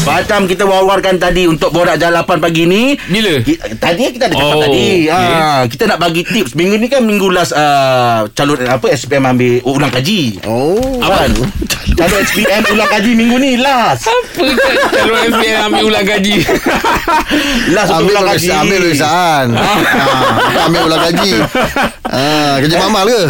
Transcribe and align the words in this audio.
Macam 0.00 0.48
kita 0.48 0.64
wawarkan 0.64 1.16
tadi 1.16 1.44
untuk 1.44 1.70
borak 1.70 1.94
jalapan 1.94 2.40
pagi 2.40 2.64
ni. 2.64 2.96
Bila? 3.06 3.44
Tadi 3.76 4.02
kita 4.10 4.26
ada 4.26 4.34
cakap 4.34 4.48
Oh, 4.50 4.62
tadi. 4.64 5.06
okey. 5.06 5.12
Ha, 5.12 5.68
kita 5.68 5.82
nak 5.86 5.98
bagi 5.98 6.22
tips. 6.24 6.56
Minggu 6.56 6.76
ni 6.76 6.88
kan 6.88 7.04
minggu 7.04 7.28
last 7.28 7.52
uh, 7.52 8.24
calon 8.32 8.58
apa 8.62 8.90
SPM 8.90 9.28
ambil 9.28 9.60
oh, 9.62 9.76
ulang 9.76 9.92
kaji. 9.92 10.40
Oh. 10.44 10.98
Kan? 10.98 11.30
Calon 11.94 12.20
SPM 12.24 12.62
ulang 12.70 12.88
kaji 12.88 13.10
minggu 13.12 13.36
ni 13.36 13.50
last. 13.54 14.08
Apa 14.08 14.40
kalau 14.98 15.20
SPM 15.28 15.60
ambil 15.68 15.82
ulang 15.86 16.06
gaji? 16.06 16.34
Last 17.70 17.90
untuk 17.92 18.10
Ambil 18.10 18.14
ulang 18.16 18.26
kaji. 18.32 18.48
Ambil 18.50 18.78
pemeriksaan 18.80 19.46
ha, 19.54 19.70
Ambil 20.66 20.80
ulang 20.82 21.02
gaji 21.04 21.32
ha, 22.02 22.22
Kerja 22.58 22.76
mamal 22.80 23.04
ke 23.06 23.22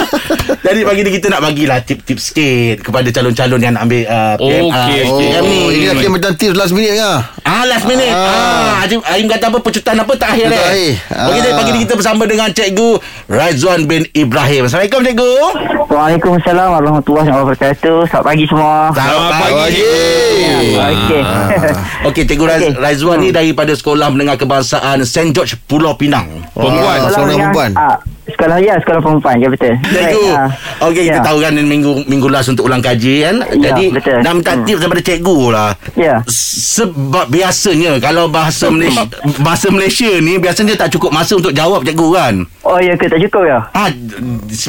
Jadi 0.66 0.80
pagi 0.80 1.00
ni 1.04 1.10
kita 1.12 1.26
nak 1.28 1.42
bagilah 1.44 1.78
tip-tip 1.82 2.16
sikit 2.16 2.80
kepada 2.80 3.08
calon-calon 3.10 3.60
yang 3.60 3.72
nak 3.74 3.84
ambil 3.84 4.00
uh, 4.06 4.34
PM, 4.38 4.64
Okey, 4.64 4.72
uh, 4.72 5.04
Oh, 5.04 5.18
SPM 5.20 5.42
ni. 5.44 5.60
ini 5.74 5.86
lagi 6.04 6.12
macam 6.12 6.32
tips 6.36 6.52
last 6.54 6.72
minute 6.72 6.92
ke 6.92 7.12
Ah 7.42 7.64
last 7.64 7.84
minute. 7.84 8.08
Ah. 8.08 8.28
Ah, 8.28 8.84
Haji 8.84 9.00
Aim 9.06 9.24
kata 9.24 9.48
apa 9.48 9.58
pecutan 9.58 9.96
apa 9.96 10.12
terakhir 10.14 10.46
Pecutan 10.46 10.68
eh. 10.68 10.92
akhir. 10.92 10.92
Okey 11.24 11.38
jadi 11.38 11.48
Ah. 11.48 11.56
pagi 11.56 11.70
ni 11.70 11.78
kita 11.80 11.94
bersama 11.94 12.22
dengan 12.24 12.48
cikgu 12.50 12.90
Raizwan 13.26 13.80
bin 13.84 14.04
Ibrahim. 14.12 14.64
Assalamualaikum 14.64 15.00
cikgu. 15.02 15.32
Waalaikumsalam 15.86 16.68
warahmatullahi 16.74 17.28
wabarakatuh. 17.30 17.96
Selamat 18.04 18.24
pagi 18.26 18.44
semua. 18.44 18.74
Selamat 18.90 19.32
pagi. 19.38 19.80
Okey. 20.74 21.22
Okey 22.04 22.22
cikgu 22.26 22.44
Raz- 22.44 22.60
Okey. 22.62 22.72
Raizwan 22.76 23.18
ni 23.18 23.28
daripada 23.30 23.72
Sekolah 23.72 24.08
Menengah 24.10 24.36
Kebangsaan 24.36 25.00
St 25.02 25.32
George 25.32 25.56
Pulau 25.62 25.96
Pinang. 25.96 26.28
Perempuan. 26.52 26.98
Ah, 26.98 27.08
Seorang 27.08 27.28
perempuan 27.34 27.70
Ah, 27.74 27.96
sekolah 28.34 28.58
ya, 28.58 28.74
sekolah 28.76 29.00
perempuan. 29.00 29.36
Ya 29.36 29.48
betul. 29.48 29.74
Cikgu. 29.80 30.26
Ah. 30.28 30.48
Okey 30.84 31.02
kita 31.04 31.18
Ya. 31.18 31.24
tahu 31.24 31.38
kan 31.38 31.52
minggu 31.54 31.92
minggu 32.04 32.26
last 32.26 32.48
untuk 32.48 32.64
ulang 32.64 32.78
kaji 32.78 33.14
kan. 33.22 33.36
Ya, 33.54 33.70
Jadi 33.70 33.84
betul. 33.90 34.18
nak 34.20 34.32
minta 34.34 34.52
Hmm. 34.52 34.64
tips 34.64 34.80
daripada 34.80 35.02
cikgu 35.02 35.38
lah. 35.48 35.70
Ya. 35.94 36.14
Sebab 36.26 37.26
biasanya 37.28 37.92
kalau 37.98 38.26
bahasa 38.26 38.68
Malaysia 38.68 39.06
bahasa 39.38 39.66
Malaysia 39.68 40.10
ni 40.18 40.36
biasanya 40.36 40.74
tak 40.76 40.90
cukup 40.90 41.10
masa 41.10 41.34
untuk 41.34 41.50
jawab 41.50 41.82
cikgu 41.82 42.08
kan. 42.10 42.34
Oh 42.62 42.76
ya 42.76 42.92
ke 42.92 43.06
tak 43.06 43.20
cukup 43.20 43.44
ya? 43.44 43.58
Ah 43.70 43.88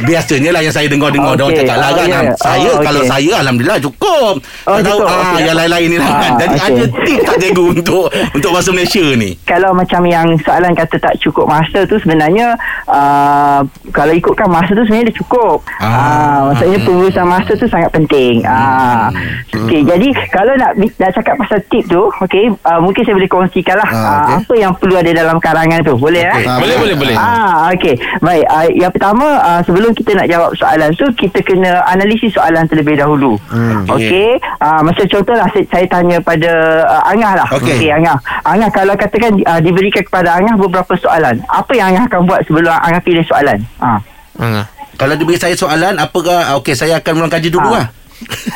biasanya 0.01 0.49
lah 0.51 0.61
yang 0.61 0.71
saya 0.71 0.85
dengar-dengar 0.85 1.31
okay. 1.31 1.41
orang 1.41 1.57
cakap 1.57 1.77
lah 1.77 1.87
Oh, 1.87 1.97
kan. 1.97 2.09
Ah, 2.27 2.35
Saya 2.37 2.67
Oh, 2.67 2.79
kalau 2.79 3.01
saya 3.05 3.33
alhamdulillah 3.39 3.79
cukup. 3.79 4.33
Oh, 4.65 4.75
tak 4.75 4.83
tahu 4.83 4.99
cukup. 4.99 5.07
ah 5.07 5.31
Okey. 5.31 5.43
yang 5.43 5.55
lain-lain 5.55 5.87
ni 5.87 5.97
lah 5.97 6.11
kan. 6.11 6.19
Ah, 6.27 6.37
Jadi 6.37 6.55
okey. 6.55 6.67
ada 6.67 6.83
tips 6.99 7.23
tak 7.23 7.37
cikgu 7.39 7.63
untuk 7.73 8.05
untuk 8.33 8.49
bahasa 8.51 8.69
Malaysia 8.69 9.05
ni? 9.15 9.29
Kalau 9.43 9.71
macam 9.71 10.01
yang 10.05 10.27
soalan 10.41 10.71
kata 10.71 10.95
tak 10.97 11.15
cukup 11.17 11.45
masa 11.45 11.79
tu 11.83 11.95
sebenarnya 11.97 12.59
uh, 12.85 13.54
kalau 13.89 14.11
ikutkan 14.11 14.47
masa 14.47 14.71
tu 14.71 14.83
sebenarnya 14.83 15.07
dia 15.07 15.17
cukup. 15.17 15.63
Ah. 15.77 15.87
Ah, 15.87 16.37
maksudnya 16.49 16.79
pengurusan 16.81 17.25
masa 17.25 17.51
tu 17.53 17.65
sangat 17.65 17.89
penting. 17.89 18.41
Ah. 18.43 19.07
Okey, 19.55 19.81
jadi 19.81 20.07
kalau 20.29 20.51
nak 20.55 20.71
nak 20.75 21.11
cakap 21.11 21.35
pasal 21.37 21.59
tip 21.65 21.85
tu, 21.85 22.01
okey, 22.19 22.49
uh, 22.61 22.79
mungkin 22.79 23.01
saya 23.01 23.13
boleh 23.13 23.27
kongsikan 23.27 23.75
lah 23.75 23.87
Ah, 23.87 23.95
ah, 23.95 24.09
okey. 24.25 24.35
apa 24.41 24.53
yang 24.57 24.73
perlu 24.73 24.95
ada 24.95 25.11
dalam 25.11 25.37
karangan 25.37 25.79
tu. 25.81 25.93
Boleh 25.95 26.25
Okey. 26.25 26.41
eh? 26.41 26.43
Ah, 26.45 26.57
Boleh, 26.57 26.75
boleh, 26.75 26.95
boleh. 26.95 27.15
Ah, 27.15 27.69
okey. 27.71 27.95
Baik, 28.19 28.45
uh, 28.45 28.65
yang 28.73 28.89
pertama 28.89 29.25
uh, 29.39 29.61
sebelum 29.61 29.91
kita 29.91 30.11
nak 30.13 30.27
jawab 30.27 30.49
soalan 30.55 30.89
tu 30.93 31.05
kita 31.13 31.37
kena 31.41 31.85
analisis 31.85 32.31
soalan 32.31 32.65
terlebih 32.65 32.95
dahulu. 32.95 33.37
Hmm. 33.47 33.85
Okey. 33.85 34.41
Uh, 34.57 34.81
macam 34.81 35.05
contohlah 35.05 35.45
saya, 35.51 35.65
saya 35.69 35.85
tanya 35.85 36.17
pada 36.19 36.51
uh, 36.83 37.03
Angah 37.05 37.33
lah. 37.35 37.47
Okey. 37.53 37.77
Okey, 37.77 37.89
Angah. 37.91 38.17
Angah 38.41 38.69
kalau 38.69 38.93
katakan 38.95 39.37
uh, 39.41 39.59
diberikan 39.59 40.01
kepada 40.01 40.33
Angah 40.33 40.57
beberapa 40.57 40.97
soalan, 40.97 41.37
apa 41.45 41.71
yang 41.71 41.93
Angah 41.93 42.05
akan 42.09 42.21
buat 42.25 42.41
sebelum 42.43 42.73
Angah 42.73 43.01
pilih 43.01 43.21
soalan? 43.21 43.44
Ah. 43.77 43.99
Ha. 44.35 44.63
Kalau 44.95 45.13
diberi 45.13 45.35
saya 45.35 45.51
soalan 45.51 45.95
apakah 45.95 46.39
ah, 46.45 46.55
okey 46.57 46.71
saya 46.71 46.97
akan 46.97 47.13
ulang 47.17 47.29
kaji 47.29 47.49
dulu 47.49 47.67
Ah. 47.67 47.73
lah. 47.77 47.87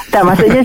Tak 0.09 0.23
maksudnya 0.23 0.63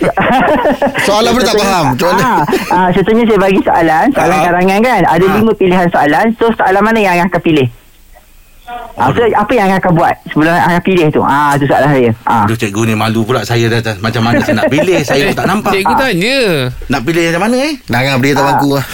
Soalan 1.06 1.30
pun 1.32 1.42
tak 1.42 1.56
faham. 1.56 1.84
Ah, 2.14 2.40
ah, 2.76 2.88
contohnya 2.88 3.24
saya 3.24 3.38
bagi 3.40 3.60
soalan, 3.60 4.06
soalan 4.08 4.36
Ah. 4.36 4.42
karangan 4.44 4.78
kan. 4.80 5.02
Ada 5.04 5.24
lima 5.32 5.52
pilihan 5.52 5.86
soalan. 5.88 6.26
So 6.34 6.46
soalan 6.52 6.80
mana 6.80 6.98
yang 6.98 7.18
akan 7.20 7.40
pilih? 7.40 7.66
Ah, 8.94 9.10
so, 9.10 9.20
apa 9.20 9.52
yang 9.52 9.68
akan 9.68 9.92
buat 9.92 10.14
sebelum 10.24 10.48
Angah 10.48 10.80
pilih 10.80 11.10
tu? 11.10 11.20
Ah, 11.20 11.52
tu 11.54 11.66
soalan 11.66 11.90
saya. 11.90 12.10
Ah. 12.24 12.46
Aduh 12.46 12.54
cikgu 12.54 12.86
ni 12.86 12.94
malu 12.94 13.20
pula 13.22 13.42
saya 13.42 13.66
dah 13.68 13.82
dah- 13.82 13.98
macam 13.98 14.22
mana 14.22 14.38
saya 14.40 14.56
nak 14.56 14.70
pilih 14.72 15.02
saya 15.02 15.28
pun 15.28 15.36
tak 15.36 15.46
nampak. 15.46 15.72
Cikgu 15.76 15.94
tanya. 15.94 16.38
Nak 16.88 17.00
pilih 17.02 17.22
macam 17.28 17.42
mana 17.42 17.56
eh? 17.60 17.72
Jangan 17.84 18.14
beri 18.16 18.30
atas 18.32 18.44
bangku 18.46 18.68
lah 18.72 18.84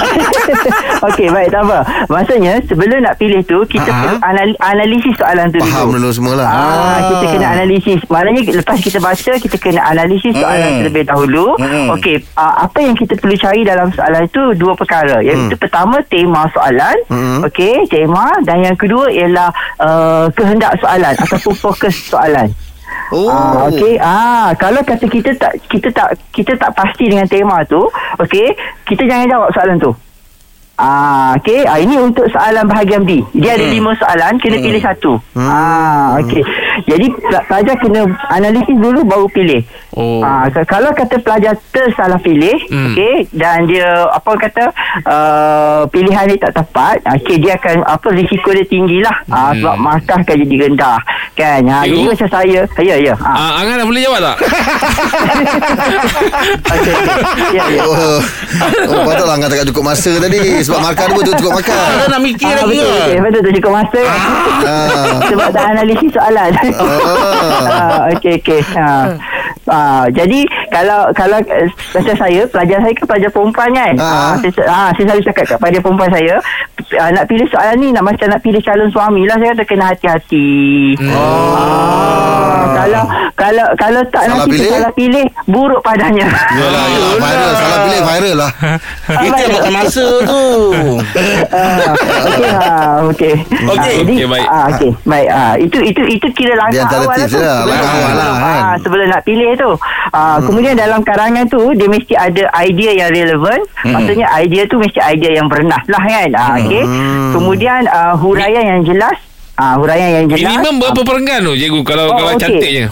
Okey, 1.06 1.28
baik, 1.28 1.48
tak 1.48 1.62
apa. 1.62 1.78
Maksudnya, 2.06 2.54
sebelum 2.62 2.98
nak 3.00 3.16
pilih 3.16 3.40
tu, 3.42 3.58
kita 3.66 3.86
perlu 3.86 4.16
anal- 4.20 4.58
analisis 4.60 5.14
soalan 5.14 5.46
tu 5.48 5.58
Faham 5.60 5.88
dulu. 5.88 5.98
dulu 5.98 6.08
semualah 6.10 6.46
Ah, 6.46 6.98
kita 7.06 7.24
kena 7.30 7.46
analisis. 7.52 8.00
Maknanya 8.06 8.40
lepas 8.54 8.78
kita 8.78 8.98
baca, 8.98 9.32
kita 9.36 9.56
kena 9.56 9.82
analisis 9.84 10.32
soalan 10.32 10.66
Hmm. 10.66 10.78
terlebih 10.80 11.04
dahulu. 11.04 11.46
Hmm. 11.56 11.88
Okey, 11.92 12.16
ah, 12.34 12.64
apa 12.64 12.78
yang 12.78 12.94
kita 12.94 13.14
perlu 13.14 13.36
cari 13.36 13.60
dalam 13.62 13.88
soalan 13.90 14.22
itu 14.24 14.42
dua 14.54 14.72
perkara. 14.72 15.20
Yang 15.20 15.38
itu 15.46 15.56
pertama 15.58 15.96
tema 16.04 16.42
soalan. 16.50 16.96
Hmm. 17.06 17.40
Okey, 17.42 17.86
tema 17.86 18.32
dan 18.42 18.62
yang 18.62 18.76
kedua 18.76 19.08
ialah 19.08 19.48
uh, 19.78 20.26
kehendak 20.32 20.76
soalan 20.76 21.14
ataupun 21.14 21.54
fokus 21.54 21.94
soalan. 22.06 22.48
Oh 23.08 23.28
Ah, 23.28 23.68
okey. 23.68 23.94
Ah, 23.96 24.50
kalau 24.54 24.80
kata 24.80 25.06
kita 25.06 25.30
tak 25.32 25.52
kita 25.64 25.88
tak 25.90 26.08
kita 26.30 26.52
tak 26.54 26.70
pasti 26.72 27.06
dengan 27.06 27.24
tema 27.24 27.62
tu, 27.64 27.78
okey, 28.18 28.50
kita 28.84 29.02
jangan 29.02 29.26
jawab 29.26 29.48
soalan 29.50 29.78
tu. 29.78 29.92
Ah, 30.76 31.32
okey. 31.34 31.64
Ah, 31.64 31.78
ini 31.78 31.96
untuk 31.96 32.28
soalan 32.28 32.66
bahagian 32.66 33.00
B. 33.00 33.24
Dia 33.32 33.54
ada 33.54 33.64
lima 33.64 33.96
soalan, 33.96 34.36
kena 34.36 34.60
pilih 34.60 34.82
satu. 34.82 35.12
Ah, 35.34 36.20
okey. 36.20 36.44
Jadi 36.84 37.06
pela- 37.16 37.40
pelajar 37.42 37.74
kena 37.76 38.00
analisis 38.28 38.76
dulu 38.76 39.00
baru 39.02 39.24
pilih. 39.26 39.64
Oh. 39.96 40.20
Ah, 40.20 40.44
k- 40.46 40.62
kalau 40.62 40.92
kata 40.92 41.16
pelajar 41.18 41.56
tersalah 41.66 42.20
pilih, 42.20 42.52
Hmm. 42.66 42.92
okey, 42.92 43.32
dan 43.32 43.64
dia 43.64 43.84
apa 44.06 44.28
kata 44.36 44.64
uh, 45.02 45.80
pilihan 45.86 46.28
dia 46.28 46.38
tak 46.38 46.52
tepat, 46.54 47.00
okey 47.16 47.36
dia 47.38 47.56
akan 47.56 47.80
apa 47.82 48.08
risiko 48.10 48.52
dia 48.52 48.62
tinggilah. 48.62 49.16
Ah, 49.26 49.50
Hmm. 49.50 49.58
sebab 49.58 49.76
markah 49.78 50.18
akan 50.18 50.36
jadi 50.38 50.56
rendah. 50.62 50.98
Kan? 51.32 51.64
Ha, 51.64 51.82
jadi 51.82 51.96
Cikgu? 51.98 52.12
macam 52.12 52.28
saya, 52.30 52.60
ya 52.78 52.96
ya. 52.98 53.14
Ah. 53.16 53.32
Ah, 53.34 53.52
Angah 53.58 53.74
dah 53.74 53.86
boleh 53.86 54.00
jawab 54.02 54.20
tak? 54.22 54.36
Okey, 56.66 56.92
okey. 56.92 57.16
Ya, 57.52 57.64
ya. 57.70 57.82
Oh, 57.82 58.18
oh 58.86 59.00
patutlah 59.02 59.34
Angah 59.34 59.48
tak 59.48 59.64
cukup 59.66 59.84
masa 59.86 60.12
tadi 60.16 60.38
Sebab 60.60 60.80
makan 60.82 61.06
pun 61.10 61.22
tu 61.22 61.32
cukup 61.36 61.52
makan 61.54 61.72
Kita 61.72 62.06
nak 62.08 62.20
mikir 62.20 62.46
Ah, 62.46 62.56
lagi 62.58 62.68
betul, 62.70 62.84
kan. 62.84 62.96
betul, 62.98 63.20
betul, 63.22 63.40
tu 63.40 63.50
cukup 63.54 63.72
masa. 63.74 64.00
ah. 64.02 65.16
Sebab 65.26 65.48
tak 65.50 65.64
analisis 65.66 66.10
soalan. 66.10 66.50
Ah. 66.52 66.68
ah, 67.76 68.00
okey, 68.12 68.34
okey. 68.38 68.60
Ha. 68.72 68.88
Ah, 69.66 70.06
jadi 70.14 70.46
kalau 70.70 71.10
kalau 71.10 71.42
eh, 71.42 71.66
macam 71.90 72.14
saya 72.14 72.42
pelajar 72.46 72.78
saya 72.78 72.94
kan 72.94 73.06
pelajar 73.10 73.30
perempuan 73.34 73.70
kan. 73.74 73.94
Ah. 73.98 74.06
Ah, 74.06 74.34
saya, 74.38 74.64
ah, 74.70 74.90
saya 74.94 75.04
selalu 75.10 75.22
cakap 75.26 75.44
kat 75.50 75.58
pelajar 75.58 75.80
perempuan 75.82 76.10
saya 76.14 76.34
ah, 77.02 77.10
nak 77.10 77.24
pilih 77.26 77.46
soalan 77.50 77.76
ni 77.82 77.88
nak 77.90 78.04
macam 78.06 78.26
nak 78.30 78.40
pilih 78.46 78.62
calon 78.62 78.90
suami 78.94 79.26
lah 79.26 79.36
saya 79.42 79.50
kata 79.58 79.64
kena 79.66 79.84
hati-hati. 79.90 80.50
Ah, 81.10 82.62
kalau 82.78 83.02
kalau 83.36 83.66
kalau 83.74 84.00
tak 84.14 84.22
Salah 84.30 84.38
nanti 84.46 84.50
pilih? 84.54 84.70
salah 84.70 84.92
pilih 84.94 85.26
buruk 85.50 85.80
padanya. 85.82 86.26
Yalah, 86.54 86.84
yalah, 86.88 87.12
viral 87.18 87.52
Salah 87.56 87.78
pilih 87.82 88.00
viral 88.06 88.34
lah 88.38 88.50
Kita 89.06 89.36
yang 89.42 89.52
makan 89.52 89.72
masa 89.74 90.06
tu. 90.24 90.44
Ah, 91.50 91.92
ha 92.48 92.76
okey. 93.06 93.34
Okey. 93.66 93.96
Ah, 93.96 94.04
Okey, 94.04 94.26
baik. 94.26 94.46
ah 94.46 94.64
okey 94.68 94.90
baik 95.02 95.28
ah 95.28 95.52
itu 95.54 95.78
itu 95.80 96.02
itu 96.06 96.26
kira 96.32 96.52
Di 96.52 96.58
langkah 96.58 96.82
antara 96.84 97.02
awal 97.02 97.16
tips 97.16 97.30
tu. 97.30 97.38
lah, 97.38 97.56
Sebelum- 97.56 97.68
langkah 97.68 97.92
awal 97.92 98.14
lah, 98.14 98.32
kan. 98.36 98.58
Ah 98.58 98.74
sebelum 98.78 99.06
nak 99.06 99.22
pilih 99.22 99.50
tu. 99.54 99.70
Ah 100.10 100.36
kemudian 100.38 100.74
dalam 100.74 101.00
karangan 101.00 101.44
tu 101.46 101.60
dia 101.72 101.86
mesti 101.86 102.14
ada 102.14 102.42
idea 102.60 102.90
yang 102.96 103.10
relevan. 103.10 103.58
Maksudnya 103.82 104.26
idea 104.36 104.62
tu 104.64 104.76
mesti 104.76 105.00
idea 105.02 105.30
yang 105.34 105.46
bernah 105.46 105.80
lah 105.86 106.02
kan. 106.02 106.30
Ah 106.32 106.50
okey. 106.56 106.82
Kemudian 107.32 107.86
ah, 107.86 108.14
huraian 108.14 108.64
yang 108.68 108.82
jelas. 108.82 109.16
Ah 109.54 109.74
huraian 109.74 110.20
yang 110.20 110.26
jelas. 110.28 110.52
Minimum 110.52 110.74
berapa 110.78 111.00
perenggan 111.02 111.40
tu 111.42 111.52
cikgu 111.54 111.80
kalau 111.82 112.04
Oh, 112.06 112.14
kalau 112.14 112.30
okey. 112.32 112.40
cantiknya? 112.40 112.86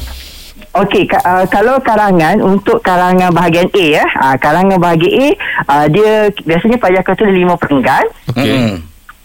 Okey, 0.75 1.07
ka, 1.07 1.23
uh, 1.23 1.47
kalau 1.47 1.79
karangan 1.79 2.43
untuk 2.43 2.83
karangan 2.83 3.31
bahagian 3.31 3.71
A 3.71 3.85
ya, 3.95 4.05
uh, 4.19 4.35
karangan 4.35 4.75
bahagian 4.75 5.15
A 5.15 5.27
uh, 5.71 5.87
dia 5.87 6.27
biasanya 6.43 6.83
tu 6.83 7.23
ada 7.23 7.31
lima 7.31 7.55
perenggan. 7.55 8.03
Okey. 8.29 8.51
Hmm. 8.51 8.77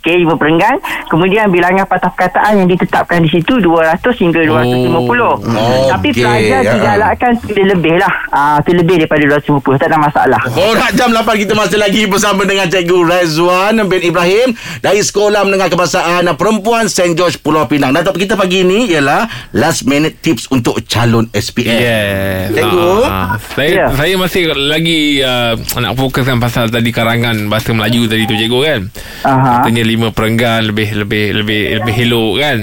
Okey, 0.09 0.25
lima 0.25 0.33
perenggan. 0.33 0.75
Kemudian 1.05 1.53
bilangan 1.53 1.85
patah 1.85 2.09
perkataan 2.09 2.57
yang 2.57 2.67
ditetapkan 2.67 3.21
di 3.21 3.29
situ 3.29 3.61
200 3.61 4.01
hingga 4.17 4.41
250. 4.41 5.05
Oh. 5.21 5.37
Tapi 5.85 6.09
Okey, 6.09 6.17
pelajar 6.17 6.61
ya. 6.65 6.71
digalakkan 6.73 7.31
pilih 7.45 7.65
lebih 7.69 7.93
lah. 8.01 8.13
Ah, 8.29 8.57
pilih 8.59 8.81
lebih 8.81 9.05
daripada 9.05 9.37
250. 9.37 9.77
Tak 9.77 9.87
ada 9.87 9.97
masalah. 10.01 10.41
Borak 10.49 10.91
jam 10.97 11.13
8 11.13 11.21
kita 11.37 11.53
masih 11.53 11.77
lagi 11.77 12.09
bersama 12.09 12.41
dengan 12.41 12.65
Cikgu 12.65 12.97
Rezwan 13.05 13.77
bin 13.85 14.01
Ibrahim 14.01 14.49
dari 14.81 15.05
Sekolah 15.05 15.45
Menengah 15.45 15.69
Kebangsaan 15.69 16.25
Perempuan 16.33 16.89
St. 16.89 17.13
George 17.13 17.37
Pulau 17.37 17.69
Pinang. 17.69 17.93
Dan 17.93 18.01
topik 18.01 18.25
kita 18.25 18.33
pagi 18.33 18.65
ini 18.65 18.89
ialah 18.89 19.29
last 19.53 19.85
minute 19.85 20.17
tips 20.19 20.49
untuk 20.49 20.81
calon 20.89 21.29
SPM. 21.31 21.69
Yes. 21.69 22.49
Cikgu? 22.51 22.89
Ah, 23.05 23.37
saya 23.37 23.69
Ya. 23.69 23.85
saya 23.93 24.17
masih 24.17 24.49
lagi 24.57 25.21
uh, 25.21 25.53
nak 25.77 25.93
fokuskan 25.93 26.41
pasal 26.41 26.67
tadi 26.67 26.89
karangan 26.89 27.45
bahasa 27.45 27.69
Melayu 27.69 28.09
tadi 28.09 28.25
tu 28.25 28.33
cikgu 28.33 28.59
kan. 28.59 28.81
Aha. 29.21 29.51
Katanya 29.61 29.83
lima 29.99 30.09
perenggan 30.09 30.63
lebih 30.63 30.95
lebih 30.95 31.35
lebih 31.35 31.61
lebih 31.77 31.95
elok 31.99 32.33
kan. 32.37 32.57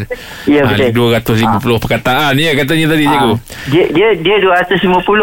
Ya, 0.49 0.65
Ah, 0.65 0.73
betul. 0.73 1.13
250 1.13 1.77
perkataan 1.79 2.33
ya 2.35 2.57
katanya 2.57 2.87
tadi 2.89 3.05
cikgu. 3.05 3.29
Ah, 3.29 3.37
dia 3.69 3.85
dia 3.91 4.09
dia 4.17 4.37
250 4.41 4.81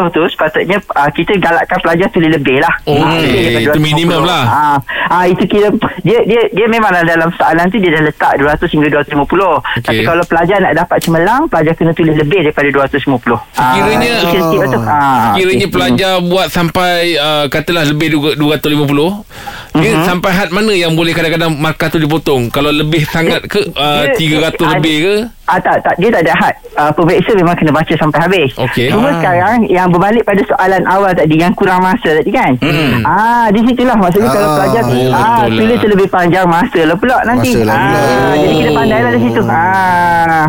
tu 0.10 0.22
sepatutnya 0.28 0.78
uh, 0.86 1.10
kita 1.10 1.34
galakkan 1.36 1.80
pelajar 1.80 2.08
tulis 2.08 2.30
lebih 2.30 2.62
lah. 2.62 2.74
Okey, 2.84 3.02
Ah, 3.02 3.18
daripada 3.18 3.60
itu 3.60 3.70
250. 3.74 3.82
minimum 3.82 4.22
lah. 4.22 4.44
Ah, 4.46 4.78
ah 5.10 5.26
itu 5.26 5.44
kira 5.44 5.74
dia 6.02 6.20
dia 6.22 6.42
dia 6.48 6.66
memanglah 6.68 7.02
dalam 7.02 7.34
soalan 7.34 7.66
tu 7.68 7.78
dia 7.78 7.92
dah 7.92 8.04
letak 8.04 8.32
200 8.38 8.70
hingga 8.70 8.88
250. 9.02 9.50
Tapi 9.82 10.02
kalau 10.04 10.24
pelajar 10.24 10.58
nak 10.60 10.74
dapat 10.78 10.98
cemerlang, 11.00 11.42
pelajar 11.48 11.74
kena 11.74 11.92
tulis 11.92 12.14
lebih 12.14 12.40
daripada 12.44 12.70
250. 12.70 13.42
Ah, 13.58 13.74
Sekiranya 13.74 14.10
itu 14.14 14.26
kira-kira 14.30 14.66
tu. 14.68 14.80
Ah, 14.80 15.34
Kiranya 15.34 15.66
okey. 15.66 15.74
pelajar 15.74 16.14
buat 16.22 16.48
sampai 16.48 16.94
uh, 17.16 17.46
katalah 17.48 17.84
lebih 17.84 18.08
du- 18.12 18.38
250 18.38 19.26
dia 19.74 19.90
Mhm. 19.92 20.06
sampai 20.06 20.32
had 20.32 20.50
mana 20.50 20.70
yang 20.70 20.94
boleh 20.94 21.12
kadang-kadang 21.12 21.50
markah 21.56 21.90
tu 21.94 22.02
dipotong 22.02 22.50
kalau 22.50 22.74
lebih 22.74 23.06
sangat 23.06 23.46
ke 23.46 23.62
uh, 23.72 24.10
Dia- 24.10 24.50
300 24.50 24.58
dia- 24.58 24.72
lebih 24.74 24.98
ke 25.00 25.16
Ah 25.44 25.60
tak 25.60 25.76
tak 25.78 26.00
dia 26.00 26.08
tak 26.08 26.24
ada 26.24 26.34
had. 26.34 26.56
Uh, 26.72 26.88
pemeriksa 26.90 27.36
memang 27.36 27.52
kena 27.52 27.70
baca 27.70 27.92
sampai 27.94 28.16
habis. 28.18 28.56
Okey. 28.56 28.88
Cuma 28.88 29.12
Ah. 29.12 29.20
sekarang 29.20 29.68
yang 29.68 29.92
berbalik 29.92 30.24
pada 30.24 30.40
soalan 30.42 30.80
awal 30.88 31.12
tadi 31.12 31.36
yang 31.36 31.52
kurang 31.52 31.84
masa 31.84 32.16
tadi 32.16 32.32
kan. 32.32 32.56
Hmm. 32.58 33.04
Ah 33.04 33.52
di 33.52 33.60
situlah 33.62 33.92
maksudnya 33.94 34.26
Ah. 34.26 34.34
kalau 34.34 34.50
pelajar 34.56 34.82
Oh, 34.82 35.12
ah 35.12 35.44
betul 35.44 35.68
lah. 35.68 35.78
terlebih 35.78 36.08
panjang 36.08 36.48
masa 36.48 36.80
lah 36.82 36.96
pula 36.96 37.18
nanti. 37.24 37.52
Masa 37.52 37.68
lah 37.68 37.76
ah 37.76 38.34
jadi 38.34 38.54
kita 38.56 38.72
pandailah 38.72 39.12
di 39.12 39.22
situ. 39.22 39.42
Ah. 39.44 40.46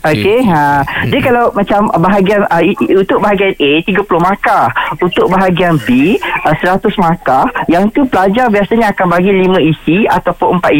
Okey. 0.00 0.10
Okey. 0.10 0.38
Ha. 0.42 0.62
Jadi 1.04 1.20
kalau 1.20 1.44
macam 1.52 1.80
bahagian 1.94 2.40
uh, 2.42 2.62
untuk 2.90 3.18
bahagian 3.20 3.52
A 3.54 3.70
30 3.82 3.92
markah, 4.18 4.66
untuk 4.96 5.26
bahagian 5.28 5.76
B 5.78 6.16
uh, 6.40 6.54
100 6.56 6.80
markah, 6.96 7.44
yang 7.66 7.84
tu 7.90 8.02
pelajar 8.04 8.48
biasanya 8.48 8.88
akan 8.90 9.06
bagi 9.10 9.30
5 9.36 9.60
isi 9.62 9.96
ataupun 10.06 10.58
4 10.58 10.72
isi, 10.74 10.79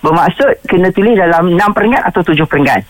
bermaksud 0.00 0.64
kena 0.68 0.88
tulis 0.92 1.16
dalam 1.16 1.52
6 1.52 1.74
perenggan 1.76 2.02
atau 2.06 2.20
7 2.22 2.46
perenggan. 2.46 2.80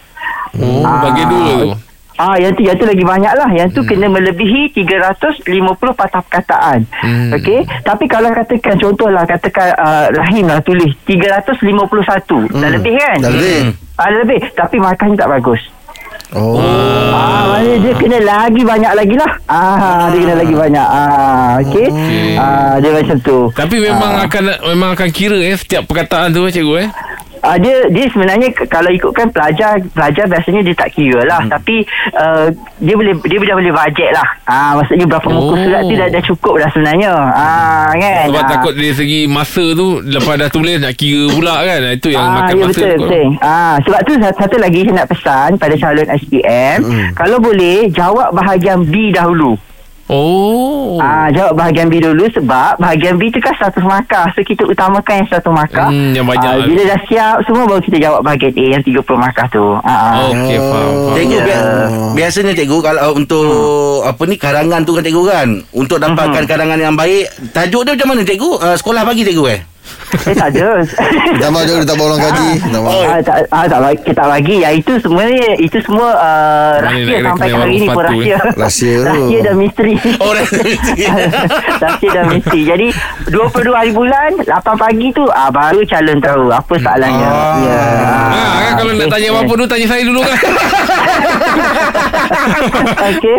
oh 0.60 0.82
Ah. 0.84 1.02
bagi 1.06 1.24
dulu 1.26 1.76
Ah, 2.16 2.32
yang 2.40 2.56
tu 2.56 2.64
yang 2.64 2.76
tu 2.80 2.88
lagi 2.88 3.04
banyak 3.04 3.34
lah. 3.36 3.48
Yang 3.52 3.76
tu 3.76 3.80
hmm. 3.84 3.88
kena 3.92 4.06
melebihi 4.08 4.72
350 4.72 5.44
patah 5.92 6.24
perkataan. 6.24 6.88
Hmm. 7.04 7.28
Okey. 7.36 7.60
Tapi 7.84 8.04
kalau 8.08 8.32
katakan 8.32 8.80
contohlah 8.80 9.28
katakan 9.28 9.76
uh, 9.76 10.08
Rahim 10.16 10.48
lah 10.48 10.64
tulis 10.64 10.96
351. 11.04 11.60
Hmm. 11.60 12.56
Dah 12.56 12.70
lebih 12.72 12.96
kan? 12.96 13.18
Dah 13.20 13.28
lebih. 13.28 13.56
Ah, 14.00 14.08
dah 14.08 14.18
lebih. 14.24 14.40
Tapi 14.56 14.76
markahnya 14.80 15.28
tak 15.28 15.28
bagus. 15.28 15.60
Oh. 16.30 16.58
Ah, 16.58 17.54
maknanya 17.54 17.74
dia 17.78 17.92
kena 17.94 18.18
lagi 18.20 18.60
banyak 18.60 18.92
lagi 18.92 19.14
lah. 19.14 19.30
Ah, 19.46 20.10
dia 20.10 20.18
kena 20.20 20.34
lagi 20.36 20.54
banyak. 20.54 20.86
Ah, 20.86 21.50
okey. 21.60 21.86
Okey. 21.88 22.30
Ah, 22.34 22.74
dia 22.76 22.90
macam 22.92 23.16
tu. 23.20 23.38
tapi 23.52 23.76
memang 23.78 24.12
Ah. 24.12 24.26
akan 24.26 24.42
memang 24.66 24.90
akan 24.92 25.08
kira 25.08 25.38
eh 25.38 25.54
setiap 25.54 25.86
perkataan 25.86 26.30
tu 26.30 26.44
cikgu 26.44 26.74
eh 26.78 26.88
Uh, 27.38 27.56
dia 27.56 27.74
dia 27.88 28.08
sebenarnya 28.08 28.48
kalau 28.66 28.88
ikutkan 28.88 29.28
pelajar 29.28 29.76
pelajar 29.90 30.24
biasanya 30.24 30.60
dia 30.62 30.74
tak 30.74 30.88
kira 30.90 31.20
lah 31.22 31.38
hmm. 31.38 31.50
tapi 31.50 31.84
uh, 32.12 32.48
dia 32.78 32.94
boleh 32.94 33.12
dia 33.20 33.38
dah 33.38 33.54
boleh 33.54 33.70
bajet 33.70 34.10
lah 34.10 34.28
ah 34.44 34.70
maksudnya 34.74 35.06
berapa 35.06 35.26
muka 35.26 35.44
Oh. 35.46 35.58
surat 35.58 35.82
tu 35.82 35.94
dah, 35.94 36.08
dah 36.08 36.22
cukup 36.22 36.54
dah 36.56 36.68
sebenarnya 36.70 37.10
ah 37.12 37.88
kan 37.92 38.24
sebab 38.26 38.40
Ah. 38.40 38.50
takut 38.50 38.72
dari 38.72 38.92
segi 38.92 39.20
masa 39.26 39.64
tu 39.72 39.86
lepas 40.00 40.34
dah 40.34 40.48
tulis 40.48 40.76
nak 40.76 40.94
kira 40.94 41.28
pula 41.28 41.54
kan 41.60 41.78
itu 41.88 42.08
yang 42.08 42.24
ah, 42.24 42.34
makan 42.36 42.52
ya 42.52 42.62
masa 42.62 42.72
betul, 42.72 42.88
tu 42.88 43.04
betul. 43.04 43.26
Ah, 43.38 43.74
sebab 43.80 44.00
tu 44.00 44.12
satu, 44.16 44.36
satu 44.36 44.56
lagi 44.56 44.78
saya 44.80 44.94
nak 44.94 45.08
pesan 45.08 45.48
pada 45.56 45.74
calon 45.76 46.08
SPM 46.08 46.78
Hmm. 46.78 47.08
kalau 47.12 47.38
boleh 47.38 47.88
jawab 47.90 48.32
bahagian 48.32 48.82
B 48.82 49.10
dahulu 49.10 49.54
oh 50.08 50.96
Ah, 50.96 51.28
jawab 51.28 51.52
bahagian 51.54 51.86
B 51.86 51.98
dulu 51.98 52.24
sebab 52.26 52.78
bahagian 52.78 53.14
B 53.14 53.28
tu 53.28 53.36
kan 53.36 53.52
100 53.52 53.84
markah. 53.84 54.24
So 54.32 54.40
kita 54.40 54.64
utamakan 54.64 55.12
yang 55.18 55.28
100 55.28 55.44
markah. 55.50 55.88
Hmm, 55.88 56.10
yang 56.10 56.24
banyak. 56.24 56.48
Ah, 56.48 56.64
bila 56.64 56.82
dah 56.86 57.00
siap 57.04 57.36
semua 57.44 57.64
baru 57.64 57.80
kita 57.80 57.96
jawab 58.00 58.20
bahagian 58.22 58.52
A 58.54 58.64
yang 58.72 58.82
30 58.82 58.96
markah 59.14 59.46
tu. 59.46 59.64
Ah, 59.78 59.92
ah. 59.92 60.12
Okey 60.26 60.56
faham, 60.56 60.72
faham. 60.72 61.14
Cikgu 61.14 61.34
Ya. 61.34 61.44
bia- 61.44 61.68
biasanya 62.16 62.52
cikgu 62.54 62.78
kalau 62.80 63.02
untuk 63.12 63.46
apa 64.02 64.22
ni 64.24 64.36
karangan 64.36 64.80
tu 64.82 64.92
kan 64.92 65.02
cikgu 65.02 65.24
kan 65.26 65.48
untuk 65.70 65.98
dapatkan 65.98 66.42
Hmm. 66.42 66.50
karangan 66.50 66.78
yang 66.80 66.94
baik 66.94 67.24
tajuk 67.50 67.82
dia 67.82 67.92
macam 67.92 68.08
mana 68.08 68.22
cikgu 68.22 68.50
uh, 68.56 68.74
sekolah 68.74 69.02
bagi 69.02 69.22
cikgu 69.22 69.44
eh 69.50 69.60
Eh 70.06 70.34
tak 70.34 70.48
ada. 70.50 70.66
Minta 71.28 71.48
maaf 71.48 71.64
dia 71.64 71.82
tak 71.82 71.96
bawa 71.96 72.06
orang 72.08 72.20
kaji. 72.22 72.48
Minta 72.62 72.78
maaf. 72.78 72.92
Oh. 72.92 73.02
Ah, 73.06 73.18
tak, 73.18 73.36
ah, 73.48 73.66
tak 73.66 73.80
bagi, 73.80 74.10
tak 74.12 74.26
bagi. 74.26 74.56
Ya, 74.58 74.70
itu 74.70 74.92
semuanya 74.98 75.50
itu 75.56 75.78
semua 75.80 76.08
uh, 76.14 76.74
rahsia 76.78 77.16
nak 77.18 77.34
sampai 77.34 77.46
kena 77.46 77.58
hari 77.58 77.74
warung 77.74 77.74
ni 77.74 77.88
pun 77.88 78.02
rahsia. 78.02 78.36
eh? 78.36 78.40
Rahsia 78.54 78.94
tu. 78.94 79.06
rahsia 79.06 79.38
dan 79.42 79.54
misteri. 79.56 79.94
Oh, 80.22 80.32
rahsia 80.32 80.62
misteri. 80.62 81.02
rahsia 81.84 82.10
dan 82.12 82.24
misteri. 82.28 82.60
Jadi 82.64 82.88
22 83.28 83.72
hari 83.72 83.90
bulan 83.90 84.30
8 84.40 84.46
pagi 84.76 85.08
tu 85.10 85.24
ah 85.28 85.50
baru 85.50 85.80
calon 85.84 86.18
tahu 86.18 86.44
apa 86.48 86.74
soalannya. 86.76 87.28
Ah. 87.28 87.54
Ya. 87.58 87.82
Ha, 88.06 88.40
kan 88.56 88.72
kalau 88.76 88.92
nak 88.92 89.08
tanya 89.08 89.28
apa-apa 89.32 89.52
tu 89.54 89.66
tanya 89.66 89.86
saya 89.86 90.02
dulu 90.02 90.20
kan. 90.20 90.36
Okey. 93.06 93.36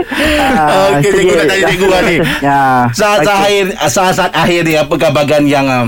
Ah, 0.47 0.97
Okey, 0.97 1.09
cikgu 1.11 1.33
nak 1.33 1.45
tanya 1.45 1.63
cikgu 1.67 1.87
lah 1.87 2.01
ni. 2.03 2.15
Ya. 2.39 2.61
Saat-saat 2.91 3.23
Okey. 3.23 3.37
akhir 3.37 3.65
saat-saat 3.87 4.31
akhir 4.33 4.59
ni 4.63 4.73
apakah 4.75 5.09
bahagian 5.11 5.43
yang 5.45 5.65
uh, 5.65 5.87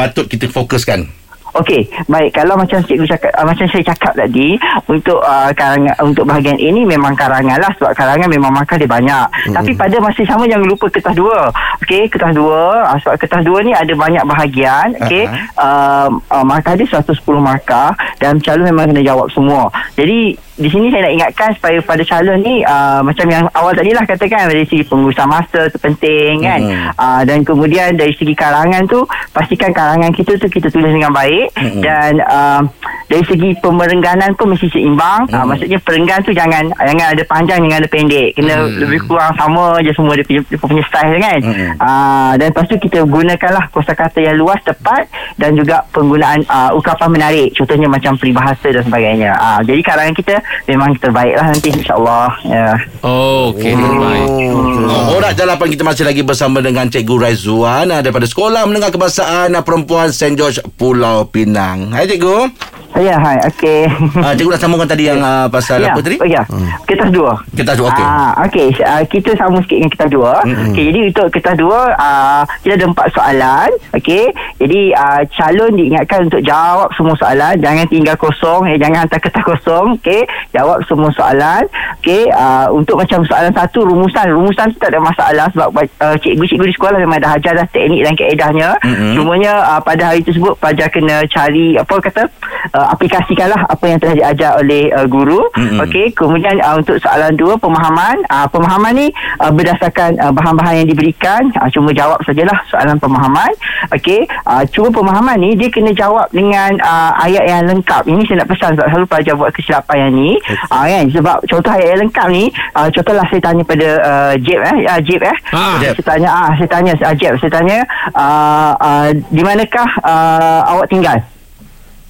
patut 0.00 0.24
kita 0.24 0.48
fokuskan 0.48 1.20
Okey, 1.50 1.82
baik 2.06 2.30
kalau 2.30 2.54
macam 2.54 2.78
cikgu 2.78 3.10
cakap 3.10 3.34
uh, 3.34 3.42
macam 3.42 3.66
saya 3.66 3.82
cakap 3.82 4.14
tadi 4.14 4.54
untuk 4.86 5.18
uh, 5.18 5.50
karangan 5.50 5.98
untuk 5.98 6.22
bahagian 6.22 6.54
ini 6.54 6.86
memang 6.86 7.10
karangan 7.18 7.58
lah 7.58 7.74
sebab 7.74 7.90
karangan 7.98 8.30
memang 8.30 8.54
markah 8.54 8.78
dia 8.78 8.86
banyak. 8.86 9.26
Hmm. 9.50 9.54
Tapi 9.58 9.74
pada 9.74 9.98
masa 9.98 10.22
sama 10.30 10.46
jangan 10.46 10.70
lupa 10.70 10.86
kertas 10.86 11.10
dua. 11.18 11.50
Okey, 11.90 12.06
kertas 12.06 12.38
dua 12.38 12.86
uh, 12.86 12.98
sebab 13.02 13.18
kertas 13.18 13.42
dua 13.42 13.66
ni 13.66 13.74
ada 13.74 13.90
banyak 13.90 14.22
bahagian, 14.22 14.94
okey. 15.02 15.26
Uh, 15.58 16.06
uh, 16.30 16.46
markah 16.46 16.78
dia 16.78 16.86
110 16.86 17.18
markah 17.34 17.90
dan 18.22 18.38
calon 18.38 18.70
memang 18.70 18.94
kena 18.94 19.02
jawab 19.02 19.26
semua. 19.34 19.66
Jadi 19.98 20.38
di 20.60 20.68
sini 20.68 20.92
saya 20.92 21.08
nak 21.08 21.14
ingatkan 21.16 21.50
supaya 21.56 21.80
pada 21.80 22.04
calon 22.04 22.38
ni 22.38 22.60
uh, 22.62 23.00
macam 23.00 23.26
yang 23.26 23.48
awal 23.56 23.72
tadi 23.72 23.90
lah 23.90 24.04
katakan 24.04 24.46
dari 24.46 24.62
segi 24.62 24.86
pengurusan 24.86 25.26
masa 25.26 25.66
tu 25.66 25.82
penting 25.82 26.46
kan. 26.46 26.60
Hmm. 26.62 26.88
Uh, 26.94 27.20
dan 27.26 27.42
kemudian 27.42 27.98
dari 27.98 28.14
segi 28.14 28.38
karangan 28.38 28.86
tu 28.86 29.02
pastikan 29.34 29.74
karangan 29.74 30.14
kita 30.14 30.38
tu 30.38 30.46
kita 30.46 30.70
tulis 30.70 30.94
dengan 30.94 31.10
baik 31.10 31.50
Mm-mm. 31.56 31.82
dan 31.82 32.22
uh, 32.22 32.62
dari 33.08 33.24
segi 33.26 33.56
pemerengganan 33.58 34.36
pun 34.38 34.54
mesti 34.54 34.70
seimbang. 34.70 35.26
Uh, 35.32 35.42
maksudnya 35.42 35.80
perenggan 35.82 36.22
tu 36.22 36.30
jangan 36.30 36.68
jangan 36.76 37.06
ada 37.18 37.24
panjang 37.26 37.58
jangan 37.66 37.80
ada 37.82 37.90
pendek. 37.90 38.30
Kena 38.38 38.54
Mm. 38.60 38.76
lebih 38.84 39.00
kurang 39.08 39.32
sama 39.40 39.80
je 39.80 39.88
semua 39.96 40.12
dia 40.12 40.26
punya, 40.28 40.44
dia 40.44 40.58
punya 40.60 40.84
style 40.84 41.16
kan. 41.16 41.40
Mm-mm. 41.40 41.79
Uh, 41.80 42.36
dan 42.36 42.52
lepas 42.52 42.68
tu 42.68 42.76
kita 42.76 43.08
gunakanlah 43.08 43.72
kosakata 43.72 44.20
yang 44.20 44.36
luas 44.36 44.60
tepat 44.60 45.08
dan 45.40 45.56
juga 45.56 45.80
penggunaan 45.96 46.44
uh, 46.44 46.76
ukapan 46.76 47.08
menarik. 47.08 47.56
Contohnya 47.56 47.88
macam 47.88 48.14
peribahasa 48.20 48.68
dan 48.68 48.84
sebagainya. 48.84 49.32
Uh, 49.40 49.60
jadi 49.64 49.80
karangan 49.80 50.14
kita 50.14 50.36
memang 50.68 50.92
terbaik 51.00 51.34
lah 51.40 51.46
nanti 51.48 51.72
insyaAllah. 51.72 52.30
Ya. 52.44 52.68
Oh, 53.00 53.56
okey 53.56 53.72
baik. 53.74 54.28
Oh, 54.52 55.16
Orang 55.16 55.32
Jalapan 55.32 55.68
kita 55.72 55.84
masih 55.86 56.04
lagi 56.04 56.22
bersama 56.26 56.60
dengan 56.60 56.86
Cikgu 56.90 57.16
Raizuan 57.16 57.86
ah, 57.88 58.00
daripada 58.04 58.26
Sekolah 58.28 58.68
Menengah 58.68 58.92
Kebahasaan 58.92 59.56
ah, 59.56 59.62
Perempuan 59.64 60.12
St. 60.12 60.36
George 60.36 60.60
Pulau 60.76 61.24
Pinang. 61.28 61.94
Hai 61.94 62.04
Cikgu. 62.04 62.79
Ya, 63.00 63.16
hai. 63.16 63.40
Okey. 63.48 63.88
Ah, 64.20 64.36
cikgu 64.36 64.52
nak 64.52 64.60
sambungkan 64.60 64.84
tadi 64.84 65.08
yang 65.08 65.24
ah, 65.24 65.48
pasal 65.48 65.80
apa 65.80 66.04
tadi? 66.04 66.20
Oh, 66.20 66.28
ya. 66.28 66.44
Kertas 66.84 67.08
dua. 67.08 67.32
Kertas 67.56 67.76
dua, 67.80 67.88
okey. 67.96 68.04
Ah, 68.04 68.32
okey. 68.44 68.68
Uh, 68.76 69.02
kita 69.08 69.30
sama 69.40 69.56
sikit 69.64 69.76
dengan 69.80 69.90
kertas 69.96 70.10
dua. 70.12 70.32
Mm-mm. 70.44 70.68
Okey, 70.70 70.84
jadi 70.92 71.00
untuk 71.08 71.26
kertas 71.32 71.56
dua, 71.56 71.80
uh, 71.96 72.42
kita 72.60 72.76
ada 72.76 72.86
empat 72.92 73.06
soalan. 73.16 73.70
Okey. 73.96 74.24
Jadi 74.60 74.80
uh, 74.92 75.20
calon 75.32 75.72
diingatkan 75.80 76.28
untuk 76.28 76.44
jawab 76.44 76.92
semua 76.92 77.16
soalan. 77.16 77.56
Jangan 77.56 77.88
tinggal 77.88 78.16
kosong. 78.20 78.68
Eh, 78.68 78.76
jangan 78.76 79.08
hantar 79.08 79.18
kertas 79.24 79.44
kosong. 79.48 79.96
Okey. 79.96 80.20
Jawab 80.52 80.84
semua 80.84 81.08
soalan. 81.16 81.64
Okey. 82.04 82.28
Uh, 82.28 82.68
untuk 82.76 83.00
macam 83.00 83.24
soalan 83.24 83.50
satu, 83.56 83.88
rumusan. 83.88 84.28
Rumusan 84.28 84.76
tu 84.76 84.78
tak 84.78 84.92
ada 84.92 85.00
masalah 85.00 85.46
sebab 85.56 85.72
uh, 85.72 86.16
cikgu-cikgu 86.20 86.68
di 86.68 86.74
sekolah 86.76 87.00
memang 87.00 87.24
dah 87.24 87.32
ajar 87.40 87.56
dah 87.56 87.66
teknik 87.72 88.04
dan 88.04 88.12
kaedahnya. 88.12 88.68
Mm-mm. 88.84 89.16
Cumanya 89.16 89.52
uh, 89.72 89.80
pada 89.80 90.12
hari 90.12 90.20
tersebut 90.20 90.52
pelajar 90.60 90.92
kena 90.92 91.24
cari 91.30 91.80
apa 91.80 91.94
kata 91.96 92.28
uh, 92.76 92.89
aplikasikanlah 92.90 93.70
apa 93.70 93.84
yang 93.86 93.98
telah 94.02 94.14
diajar 94.18 94.50
oleh 94.58 94.90
uh, 94.90 95.06
guru. 95.06 95.40
Mm-mm. 95.54 95.80
Okey, 95.86 96.10
kemudian 96.12 96.58
uh, 96.60 96.76
untuk 96.76 96.98
soalan 96.98 97.32
dua 97.38 97.54
pemahaman, 97.56 98.20
uh, 98.28 98.46
pemahaman 98.50 98.92
ni 98.92 99.06
uh, 99.40 99.50
berdasarkan 99.54 100.18
uh, 100.18 100.32
bahan-bahan 100.34 100.84
yang 100.84 100.88
diberikan, 100.90 101.46
uh, 101.58 101.68
cuma 101.70 101.94
jawab 101.94 102.18
sajalah 102.26 102.58
soalan 102.68 102.98
pemahaman. 102.98 103.50
Okey, 103.94 104.26
uh, 104.44 104.66
cuma 104.74 104.90
pemahaman 104.90 105.38
ni 105.38 105.54
dia 105.54 105.70
kena 105.70 105.94
jawab 105.94 106.26
dengan 106.34 106.74
uh, 106.82 107.14
ayat 107.22 107.44
yang 107.46 107.62
lengkap. 107.70 108.02
Ini 108.10 108.22
saya 108.26 108.42
nak 108.42 108.48
pesan 108.50 108.70
sebab 108.74 108.86
selalu 108.90 109.06
pelajar 109.06 109.34
buat 109.38 109.50
kesilapan 109.54 109.96
yang 109.96 110.12
ni. 110.14 110.30
Uh, 110.68 110.84
kan 110.90 111.04
sebab 111.10 111.36
contoh 111.46 111.70
ayat 111.70 111.88
yang 111.94 112.00
lengkap 112.08 112.26
ni, 112.32 112.44
uh, 112.74 112.88
contohlah 112.90 113.24
saya 113.30 113.40
tanya 113.40 113.62
pada 113.62 113.88
uh, 114.02 114.32
Jeb 114.40 114.60
eh, 114.60 114.76
uh, 114.90 115.00
Jeb 115.00 115.22
eh. 115.22 115.36
Ah, 115.54 115.78
Jeb. 115.78 115.94
Saya 116.00 116.06
tanya 116.16 116.28
ah 116.30 116.50
saya 116.56 116.68
tanya 116.68 116.92
uh, 116.98 117.14
Jeb, 117.14 117.34
saya 117.38 117.52
tanya 117.52 117.78
uh, 118.16 118.72
uh, 118.78 119.08
di 119.12 119.42
manakah 119.44 119.90
uh, 120.02 120.60
awak 120.74 120.86
tinggal? 120.90 121.18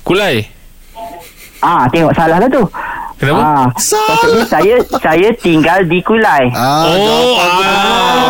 Kulai. 0.07 0.60
Ah, 1.61 1.85
tengok 1.93 2.17
salah 2.17 2.41
lah 2.41 2.49
tu. 2.49 2.65
Kenapa? 3.21 3.37
Ah, 3.39 3.65
maksudnya 3.69 4.09
saya 4.47 4.75
saya 4.97 5.29
tinggal 5.37 5.85
di 5.85 6.01
Kulai. 6.01 6.49
Ah, 6.51 6.89
Oh, 6.89 7.37
ah, 7.37 7.53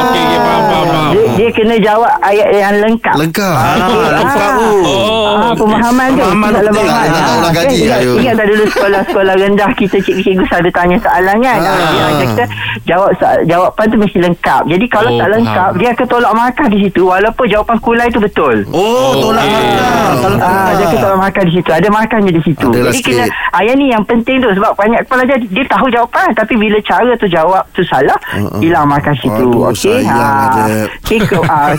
okey, 0.02 0.18
okey, 0.18 0.36
faham, 0.36 0.62
faham, 0.66 0.84
faham. 0.84 1.10
Dia, 1.10 1.24
dia 1.32 1.48
kena 1.52 1.76
jawab 1.78 2.10
ayat 2.20 2.48
yang 2.52 2.74
lengkap. 2.80 3.14
Lengkap. 3.16 3.54
Ah, 3.54 3.76
lengkap, 4.12 4.50
ah, 4.50 4.58
oh. 4.58 5.34
ah, 5.36 5.52
pemahaman 5.54 6.08
tu 6.10 6.22
Pemahaman 6.24 6.50
penting. 6.60 6.74
pemahaman. 6.74 7.08
Ulang 7.30 7.38
Ah, 7.40 7.52
kaji, 7.52 7.76
ingat, 8.16 8.34
tak 8.34 8.46
dulu 8.48 8.64
sekolah-sekolah 8.68 9.34
rendah 9.36 9.70
kita 9.72 9.96
cikgu-cikgu 9.96 10.44
selalu 10.44 10.70
tanya 10.70 10.96
soalan 10.98 11.36
kan 11.38 11.58
Ah. 11.60 11.70
ah. 11.70 11.88
dia 11.88 12.02
ajar 12.04 12.26
kita 12.26 12.44
jawab 12.84 13.10
jawapan 13.44 13.84
tu 13.86 13.96
mesti 13.96 14.18
lengkap 14.20 14.62
jadi 14.66 14.84
kalau 14.86 15.10
Oh, 15.10 15.18
tak 15.18 15.28
lengkap 15.32 15.68
faham. 15.68 15.78
dia 15.78 15.88
akan 15.92 16.06
tolak 16.08 16.32
markah 16.32 16.66
di 16.66 16.78
situ 16.80 17.02
walaupun 17.04 17.44
jawapan 17.46 17.76
kulai 17.78 18.08
tu 18.08 18.18
betul 18.18 18.56
Oh, 18.68 19.10
tolak 19.20 19.42
okey. 19.44 19.54
markah. 19.54 20.12
Kalau 20.20 20.36
Ah, 20.40 20.70
dia 20.72 20.84
akan 20.84 20.98
tolak 21.00 21.18
markah 21.20 21.42
di 21.42 21.52
situ 21.52 21.70
Ada 21.70 21.88
markahnya 21.88 22.30
di 22.30 22.42
situ 22.42 22.68
Adalah 22.68 22.88
Jadi 22.88 22.98
sikit. 22.98 23.14
kena 23.16 23.24
ah, 23.48 23.62
Yang 23.62 23.76
ni 23.76 23.86
yang 23.88 24.04
penting 24.04 24.36
tu 24.38 24.48
Sebab 24.50 24.70
banyak 24.80 25.00
kepala 25.04 25.22
dia 25.28 25.36
Dia 25.36 25.64
tahu 25.68 25.86
jawapan. 25.86 26.32
Tapi 26.32 26.54
bila 26.56 26.80
cara 26.80 27.12
tu 27.14 27.28
jawab 27.28 27.60
tu 27.70 27.84
salah 27.84 28.16
Hilang 28.58 28.88
markah 28.88 29.12
situ. 29.14 29.52
Okey 29.52 30.00
Ajab. 30.00 30.88
Okey 31.04 31.18
ke, 31.20 31.36
ah, 31.44 31.76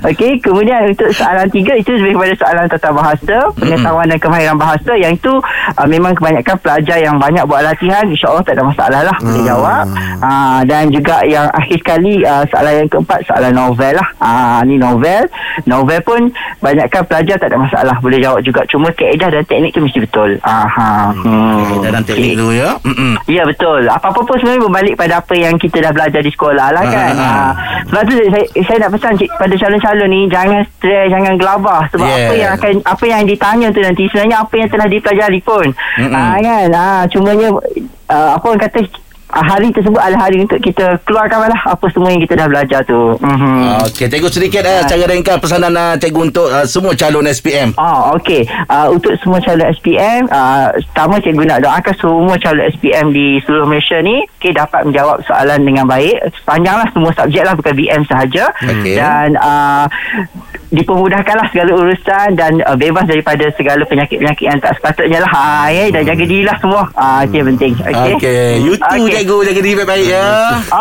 Okey 0.08 0.40
Kemudian 0.40 0.88
untuk 0.88 1.12
soalan 1.12 1.44
tiga 1.50 1.76
Itu 1.76 1.92
lebih 1.92 2.16
kepada 2.16 2.34
soalan 2.40 2.64
tata 2.66 2.88
bahasa 2.90 3.36
Pengetahuan 3.54 4.06
dan 4.08 4.18
kemahiran 4.18 4.56
bahasa. 4.56 4.92
Yang 4.96 5.20
itu 5.20 5.32
ah, 5.76 5.84
Memang 5.84 6.16
kebanyakan 6.16 6.56
pelajar 6.58 6.96
Yang 6.96 7.16
banyak 7.20 7.44
buat 7.44 7.60
latihan 7.60 8.04
InsyaAllah 8.08 8.44
tak 8.44 8.54
ada 8.56 8.64
masalah 8.64 9.00
lah. 9.04 9.16
Boleh 9.20 9.44
jawab. 9.44 9.84
Ah, 10.18 10.60
Dan 10.64 10.88
juga 10.88 11.20
yang 11.22 11.46
akhir 11.52 11.76
sekali 11.78 12.24
ah, 12.24 12.42
Soalan 12.48 12.74
yang 12.80 12.88
keempat 12.88 13.20
Soalan 13.28 13.52
novel 13.52 13.92
lah. 13.92 14.08
Ah, 14.18 14.58
Ni 14.64 14.80
novel. 14.80 15.28
Novel 15.64 16.00
pun 16.00 16.20
Banyakkan 16.60 17.04
pelajar 17.04 17.36
tak 17.36 17.52
ada 17.52 17.58
masalah. 17.60 17.96
Boleh 18.00 18.22
jawab 18.22 18.40
juga. 18.40 18.64
Cuma 18.64 18.88
kaedah 18.94 19.28
dan 19.28 19.44
teknik 19.44 19.74
tu 19.74 19.82
mesti 19.82 19.98
betul. 20.00 20.40
Aha. 20.40 21.12
Hmm. 21.12 21.73
Dalam 21.80 22.02
teknik 22.04 22.32
tu 22.36 22.46
ya. 22.52 22.76
Mm-mm. 22.84 23.12
Ya 23.26 23.42
betul 23.42 23.82
Apa-apa 23.88 24.20
pun 24.22 24.36
sebenarnya 24.38 24.62
berbalik 24.68 24.94
pada 24.94 25.14
apa 25.18 25.34
yang 25.34 25.54
kita 25.56 25.80
dah 25.80 25.92
belajar 25.94 26.20
di 26.20 26.30
sekolah 26.30 26.68
lah 26.70 26.84
kan 26.84 27.12
Ah, 27.14 27.24
ah, 27.24 27.34
ha, 27.50 27.82
Sebab 27.90 28.02
tu 28.06 28.12
saya, 28.30 28.46
saya 28.62 28.76
nak 28.86 28.90
pesan 28.94 29.12
cik, 29.18 29.30
pada 29.34 29.54
calon-calon 29.56 30.08
ni 30.10 30.20
Jangan 30.28 30.60
stres, 30.76 31.06
jangan 31.10 31.34
gelabah 31.34 31.82
Sebab 31.90 32.02
Yeah. 32.04 32.28
apa 32.28 32.34
yang 32.36 32.50
akan 32.54 32.72
apa 32.84 33.04
yang 33.08 33.22
ditanya 33.24 33.68
tu 33.72 33.80
nanti 33.80 34.04
Sebenarnya 34.12 34.36
apa 34.44 34.54
yang 34.54 34.68
telah 34.70 34.86
dipelajari 34.86 35.40
pun 35.40 35.66
Mm-mm. 35.98 36.12
ha, 36.14 36.36
kan 36.38 36.68
ha, 36.70 36.88
Cumanya 37.08 37.48
uh, 38.10 38.30
apa 38.36 38.44
orang 38.44 38.62
kata 38.62 38.78
ah, 38.84 39.03
Hari 39.32 39.72
tersebut 39.72 39.96
adalah 39.96 40.28
hari 40.28 40.44
untuk 40.44 40.60
kita 40.60 41.00
keluarkan 41.08 41.48
lah 41.48 41.60
Apa 41.72 41.88
semua 41.90 42.12
yang 42.12 42.22
kita 42.22 42.36
dah 42.36 42.46
belajar 42.46 42.80
tu 42.84 43.16
mm-hmm. 43.18 43.88
Okey, 43.88 44.06
cikgu 44.06 44.28
sedikit 44.30 44.62
eh, 44.64 44.84
secara 44.84 45.10
ringkas 45.10 45.38
pesanan 45.40 45.72
uh, 45.74 45.94
cikgu 45.96 46.20
untuk 46.20 46.48
uh, 46.48 46.66
semua 46.66 46.92
calon 46.96 47.26
SPM. 47.28 47.76
Ah, 47.76 48.14
okey. 48.16 48.46
Uh, 48.66 48.88
untuk 48.94 49.14
semua 49.20 49.38
calon 49.42 49.68
SPM, 49.74 50.26
uh, 50.30 50.72
pertama 50.92 51.20
cikgu 51.20 51.42
nak 51.46 51.60
doakan 51.62 51.94
semua 51.98 52.34
calon 52.40 52.64
SPM 52.74 53.06
di 53.12 53.38
seluruh 53.44 53.66
Malaysia 53.68 53.98
ni 54.00 54.24
okay, 54.38 54.52
dapat 54.52 54.84
menjawab 54.88 55.22
soalan 55.24 55.60
dengan 55.62 55.84
baik. 55.86 56.16
Sepanjanglah 56.42 56.88
semua 56.92 57.10
subjek 57.16 57.42
lah 57.44 57.54
bukan 57.56 57.74
BM 57.74 58.02
sahaja. 58.08 58.44
Okey. 58.60 58.94
Dan 58.96 59.36
uh, 59.38 59.86
dipermudahkanlah 60.74 61.46
segala 61.54 61.70
urusan 61.78 62.28
dan 62.34 62.52
uh, 62.66 62.74
bebas 62.74 63.06
daripada 63.06 63.46
segala 63.54 63.86
penyakit-penyakit 63.86 64.44
yang 64.44 64.58
tak 64.58 64.74
sepatutnya 64.76 65.22
lah. 65.22 65.30
Ha, 65.30 65.70
ya, 65.70 65.84
dan 65.94 66.02
jaga 66.02 66.24
dirilah 66.26 66.56
semua. 66.58 66.82
Ah, 66.98 67.22
itu 67.22 67.40
yang 67.40 67.48
penting. 67.54 67.72
Okey. 67.78 67.94
Okey, 67.94 68.12
okay. 68.18 68.50
you 68.60 68.74
too 68.74 69.04
Okey. 69.06 69.22
cikgu 69.22 69.36
jaga 69.46 69.60
diri 69.62 69.74
baik-baik 69.78 70.06
ya. 70.10 70.26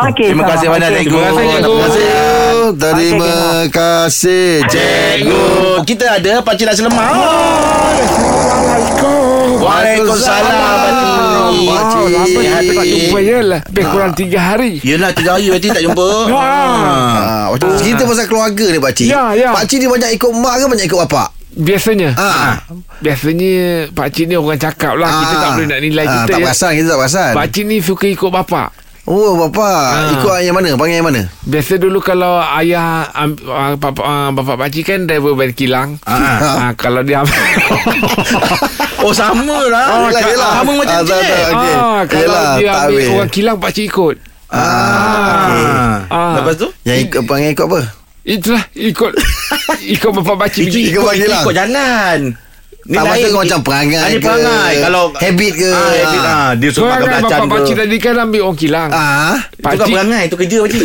Okey, 0.10 0.28
Terima 0.34 0.46
kasih 0.50 0.68
banyak 0.68 0.90
Okey. 0.90 0.98
cikgu. 0.98 1.18
Terima 1.18 1.30
kasih, 1.30 1.46
cikgu. 1.46 1.62
Terima 1.64 1.86
kasih. 1.86 2.34
Terima 2.74 3.34
kasih, 3.70 4.64
Cikgu, 4.72 5.44
kita 5.86 6.06
ada 6.18 6.34
Pakcik 6.42 6.66
Nasi 6.66 6.82
Lemak. 6.82 7.06
Waalaikumsalam 9.64 10.54
Pakcik. 10.74 11.68
Pakcik. 11.70 12.02
Oh, 12.04 12.10
lama 12.10 12.40
kita 12.60 12.74
tak 12.74 12.88
jumpa 12.90 13.20
je 13.24 13.38
lah 13.46 13.62
Lebih 13.70 13.86
kurang 13.94 14.12
tiga 14.18 14.40
hari 14.42 14.72
Yelah, 14.84 15.10
tiga 15.16 15.30
hari 15.38 15.46
nanti 15.52 15.68
tak 15.70 15.84
jumpa. 15.84 16.08
Ah, 16.34 17.52
macam 17.54 17.76
cerita 17.78 18.04
pasal 18.08 18.26
keluarga 18.28 18.66
ni 18.72 18.80
pakcik. 18.80 19.08
Ya, 19.08 19.36
ya. 19.36 19.52
Pakcik 19.54 19.83
ni 19.84 19.92
banyak 19.92 20.12
ikut 20.14 20.32
mak 20.34 20.56
ke 20.56 20.66
banyak 20.66 20.88
ikut 20.88 21.00
bapak? 21.04 21.28
Biasanya 21.54 22.10
Ah. 22.16 22.58
Biasanya 22.98 23.54
Pakcik 23.92 24.26
ni 24.26 24.34
orang 24.34 24.58
cakap 24.58 24.98
lah 24.98 25.06
Kita 25.22 25.36
tak 25.38 25.50
boleh 25.54 25.68
nak 25.70 25.80
nilai 25.80 26.02
ah, 26.02 26.10
kita 26.16 26.26
Tak 26.26 26.34
ya. 26.34 26.44
perasan, 26.44 26.72
kita 26.74 26.88
tak 26.88 26.98
perasan. 26.98 27.32
Pakcik 27.36 27.64
ni 27.64 27.78
suka 27.78 28.06
ikut 28.08 28.32
bapak 28.32 28.70
Oh, 29.04 29.36
bapak. 29.38 29.84
Ah. 29.92 30.10
Ikut 30.16 30.34
yang 30.42 30.56
mana? 30.56 30.74
Panggil 30.74 30.98
yang 30.98 31.06
mana? 31.06 31.28
Biasa 31.44 31.76
dulu 31.76 32.00
kalau 32.00 32.40
ayah 32.40 33.04
um, 33.14 33.36
uh, 33.44 33.76
bapa, 33.76 34.00
uh, 34.00 34.30
Bapak 34.32 34.56
pakcik 34.58 34.88
kan 34.88 35.04
driver 35.04 35.36
van 35.36 35.52
kilang 35.52 36.00
Ah. 36.02 36.18
uh, 36.64 36.72
Kalau 36.74 37.04
dia 37.04 37.20
Oh, 39.04 39.12
sama 39.12 39.44
lah. 39.68 40.08
yelah, 40.08 40.24
yelah. 40.24 40.52
Sama 40.56 40.72
macam 40.74 40.96
Ah, 40.96 41.04
tak, 41.04 41.20
cik. 41.20 41.28
tak. 41.28 41.44
Okey. 41.52 41.74
ah, 41.76 42.02
Kalau 42.08 42.24
Yelah, 42.24 42.44
dia 42.56 42.72
ambil 42.72 42.82
habis. 42.96 43.08
orang 43.12 43.30
kilang 43.30 43.58
pakcik 43.60 43.86
ikut 43.86 44.16
Ah. 44.48 46.08
Ah. 46.08 46.34
Lepas 46.40 46.56
tu? 46.56 46.68
Yang 46.82 46.98
ikut, 47.06 47.22
panggil 47.26 47.52
ikut 47.52 47.66
apa? 47.68 47.82
Itulah 48.24 48.64
ikut 48.74 49.12
Ikut 49.86 50.12
bapak 50.16 50.36
pakcik 50.42 50.68
pergi 50.68 50.82
Ikut 50.90 51.02
bagi 51.02 51.26
lah. 51.26 51.44
Ikut 51.44 51.54
jalan. 51.54 52.20
Ni 52.84 52.92
Tak 52.92 53.00
lain. 53.00 53.12
maksud 53.16 53.28
kau 53.30 53.42
macam 53.42 53.60
perangai 53.62 53.96
Ah, 53.96 54.06
ni 54.06 54.14
ke? 54.14 54.22
perangai. 54.22 54.74
Kalau 54.82 55.04
Habit 55.14 55.54
ke? 55.56 55.70
Ah, 55.72 55.92
habit 55.94 56.20
Ah. 56.20 56.28
ah. 56.28 56.50
Dia 56.54 56.70
suka 56.70 56.84
makan 56.84 56.92
kan 56.92 57.00
belacan 57.00 57.24
bapak 57.38 57.48
pakcik 57.54 57.74
ke. 57.74 57.80
tadi 57.80 57.96
kan 57.98 58.14
ambil 58.18 58.42
orang 58.44 58.58
kilang 58.58 58.90
Ah, 58.90 59.36
Itu 59.40 59.64
kan 59.74 59.88
perangai. 59.90 60.24
Itu 60.24 60.36
kerja 60.36 60.58
pakcik. 60.60 60.82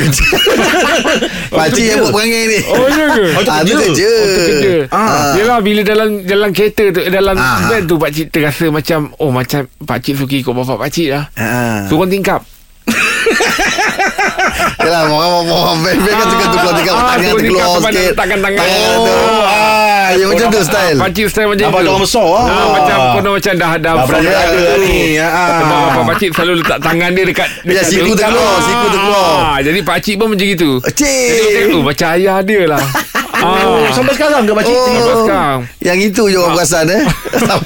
pakcik 1.58 1.84
yang 1.84 1.98
buat 2.00 2.12
perangai 2.12 2.42
ni. 2.44 2.58
Oh 2.64 2.86
ya 2.86 3.06
ke 3.08 3.22
Oh, 3.28 3.40
itu 3.40 3.50
Ah, 3.50 3.58
tu 3.58 3.66
kerja. 3.66 3.74
kerja. 3.80 4.10
Itu 4.14 4.40
kerja. 4.44 4.74
Ah. 4.90 5.34
Yelah 5.34 5.58
bila 5.58 5.80
dalam 5.82 6.08
dalam 6.22 6.50
kereta 6.52 6.84
tu 6.88 7.00
dalam 7.04 7.34
Ah. 7.34 7.66
van 7.66 7.82
tu 7.82 7.94
pak 7.96 8.10
cik 8.12 8.26
terasa 8.30 8.66
macam 8.68 8.98
oh 9.16 9.30
macam 9.30 9.60
pak 9.80 9.98
cik 10.00 10.14
suka 10.16 10.34
ikut 10.36 10.54
bapak 10.56 10.76
pak 10.76 10.90
cik 10.92 11.08
lah. 11.08 11.24
Ah. 11.34 11.82
Turun 11.86 12.06
tingkap. 12.06 12.46
Yalah, 14.78 15.00
orang 15.10 15.46
orang 15.46 15.78
band-band 15.80 16.14
kan 16.14 16.26
suka 16.28 16.44
tukar 16.46 16.72
Ah, 16.88 17.02
tangan 17.10 17.30
turun 17.32 17.42
keluar 17.44 17.66
sikit. 17.82 18.12
tangan-tangan. 18.14 18.62
tu. 18.62 19.10
Oh, 19.10 19.42
ah. 19.44 20.08
Yang 20.10 20.28
macam 20.30 20.46
tu 20.48 20.60
style. 20.62 20.96
Pak 20.96 21.10
cik 21.10 21.26
style 21.28 21.48
macam 21.48 21.66
Abang 21.68 21.82
tu. 21.82 21.90
orang 21.90 22.02
besar 22.02 22.26
ah. 22.26 22.44
Ah, 22.46 22.66
macam 22.72 22.96
kono 23.12 23.30
macam 23.34 23.52
dah 23.54 23.72
dah 23.74 23.92
Dah 23.92 24.04
berada 24.04 24.24
Ya. 24.24 24.38
ada 24.40 24.62
ni. 24.80 24.96
Ah. 25.16 25.48
Sebab 25.58 25.78
bapak 25.84 26.02
pak 26.04 26.16
cik 26.16 26.30
selalu 26.32 26.52
letak 26.58 26.78
tangan 26.80 27.10
dia 27.10 27.24
dekat 27.24 27.48
Ya, 27.48 27.60
dekat 27.68 27.84
siku 27.84 28.04
tingkap. 28.06 28.18
terkeluar, 28.24 28.56
siku 28.60 28.86
terkeluar. 28.88 29.28
Ah, 29.36 29.58
jadi 29.60 29.78
pak 29.82 29.98
cik 30.00 30.14
pun 30.16 30.26
macam 30.28 30.46
gitu. 30.48 30.70
Cik. 30.80 31.74
macam 31.78 32.06
ayah 32.10 32.38
dia 32.40 32.62
lah. 32.64 32.82
Oh, 33.38 33.54
ah. 33.78 33.90
sampai 33.90 34.12
sekarang 34.12 34.42
ke 34.42 34.52
pakcik? 34.52 34.74
Sampai 34.74 35.02
Oh, 35.04 35.22
sekarang. 35.22 35.58
yang 35.78 35.98
itu 36.00 36.22
je 36.26 36.36
orang 36.36 36.52
perasan 36.54 36.86
eh. 36.88 37.02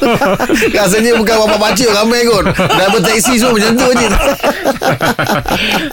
Rasanya 0.76 1.12
bukan 1.14 1.34
bapak 1.38 1.58
pakcik 1.62 1.88
ramai 1.88 2.20
kot. 2.22 2.44
Driver 2.52 3.00
taxi 3.00 3.36
semua 3.36 3.54
macam 3.54 3.72
tu 3.72 3.88
je. 3.94 4.08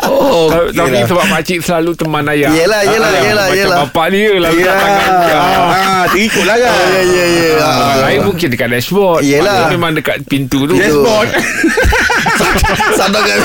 Oh, 0.03 0.47
Ta- 0.49 0.71
Tapi 0.75 0.99
sebab 1.01 1.25
pak 1.25 1.41
cik 1.41 1.59
selalu 1.61 1.91
teman 1.93 2.23
ayah. 2.27 2.49
Yelah, 2.49 2.81
yelah, 2.83 3.09
Ah, 3.09 3.21
yelah, 3.21 3.45
Macam 3.45 3.57
yelah. 3.57 3.77
bapak 3.83 4.05
dia 4.09 4.29
lah 4.33 4.49
letak 4.49 4.59
Ya. 4.59 4.73
tangan. 4.75 5.11
Ah. 5.29 5.71
Ah, 5.71 6.03
terikutlah 6.07 6.57
kan. 6.57 6.73
Ya, 6.89 7.01
ya, 7.01 7.25
ya. 7.25 7.51
Ah, 7.55 7.71
Ah. 7.71 7.95
lain 8.03 8.19
mungkin 8.25 8.47
dekat 8.49 8.67
dashboard. 8.69 9.21
Yelah. 9.21 9.69
Memang 9.69 9.91
dekat 9.93 10.17
pintu 10.25 10.65
tu. 10.65 10.75
Dashboard. 10.75 11.29
Sampai 12.99 13.21
kat 13.25 13.37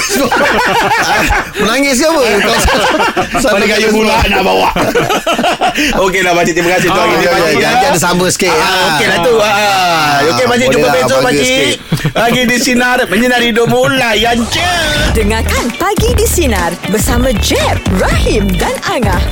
Menangis 1.61 1.99
ke 2.01 2.07
apa? 2.07 2.23
Pada 3.41 3.65
kayu 3.67 3.89
pula 3.91 4.17
nak 4.27 4.43
bawa. 4.43 4.71
Okeylah 6.05 6.33
pakcik 6.35 6.55
terima 6.59 6.71
kasih 6.79 6.89
tu 6.91 7.01
Ah, 7.01 7.07
ya. 7.07 7.31
Jangan 7.59 7.77
ada 7.91 7.99
sama 7.99 8.27
sikit. 8.31 8.51
Ah, 8.55 8.95
okey 8.95 9.07
lah 9.11 9.19
tu. 9.23 9.35
Ah, 9.39 10.13
okey 10.35 10.45
pakcik 10.47 10.69
jumpa 10.71 10.87
lah, 10.87 10.95
besok 10.95 11.19
pakcik. 11.23 11.67
Lagi 12.15 12.43
di 12.47 12.57
sinar 12.59 12.99
menyinari 13.07 13.51
hidup 13.51 13.67
mulai 13.71 14.23
yang 14.23 14.39
je. 14.51 14.73
Dengarkan 15.15 15.71
Pagi 15.79 16.11
di 16.19 16.27
Sinar 16.27 16.75
bersama 16.91 17.31
Jeb, 17.39 17.79
Rahim 18.03 18.51
dan 18.59 18.75
Angah. 18.91 19.23